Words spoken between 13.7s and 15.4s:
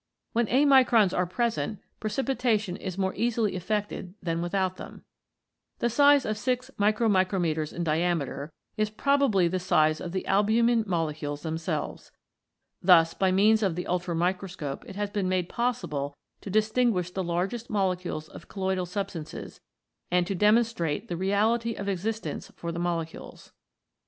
the ultramicroscope it has been